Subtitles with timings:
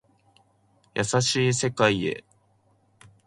[0.95, 2.23] 優しい世界へ